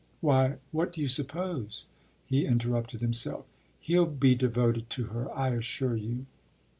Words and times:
Why 0.19 0.55
what 0.71 0.93
do 0.93 0.99
you 0.99 1.07
suppose” 1.07 1.85
He 2.25 2.47
interrupted 2.47 3.01
himself. 3.01 3.45
“He’ll 3.79 4.07
be 4.07 4.33
devoted 4.33 4.89
to 4.89 5.03
her, 5.13 5.31
I 5.37 5.49
assure 5.49 5.95
you. 5.95 6.25